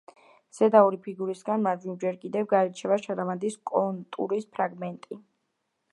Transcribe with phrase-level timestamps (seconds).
[0.59, 5.21] ზედა ორი ფიგურისგან, მარჯვნივ, ჯერ კიდევ გაირჩევა შარავანდის კონტურის ფრაგმენტი.